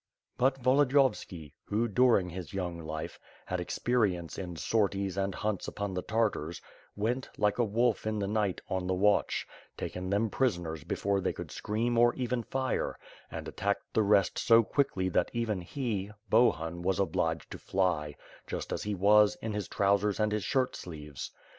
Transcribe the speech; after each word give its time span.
But 0.35 0.57
Volodiyovski, 0.59 1.53
who 1.65 1.87
during 1.87 2.31
his 2.31 2.55
young 2.55 2.79
life, 2.79 3.19
had 3.45 3.59
exper 3.59 4.09
ience 4.11 4.35
in 4.39 4.55
sorties 4.55 5.15
and 5.15 5.35
hunts 5.35 5.67
upon 5.67 5.93
the 5.93 6.01
Tartars 6.01 6.59
went, 6.95 7.29
like 7.37 7.59
a 7.59 7.63
wolf 7.63 8.07
in 8.07 8.17
the 8.17 8.25
night, 8.27 8.61
ob 8.67 8.87
the 8.87 8.95
watch; 8.95 9.45
taken 9.77 10.09
them 10.09 10.31
prisoners 10.31 10.83
before 10.83 11.21
they 11.21 11.31
could 11.33 11.51
scream 11.51 11.99
or 11.99 12.15
even 12.15 12.41
fire; 12.41 12.97
and 13.29 13.47
attacked 13.47 13.93
the 13.93 14.01
rest 14.01 14.39
so 14.39 14.63
quickly 14.63 15.07
that 15.07 15.29
even 15.33 15.61
he, 15.61 16.09
Bohun 16.31 16.81
was 16.81 16.99
obliged 16.99 17.51
to 17.51 17.59
fly, 17.59 18.15
just 18.47 18.73
as 18.73 18.81
he 18.81 18.95
was, 18.95 19.37
in 19.39 19.53
his 19.53 19.67
trousers 19.67 20.19
and 20.19 20.31
his 20.31 20.43
shirt 20.43 20.75
sleeves. 20.75 21.29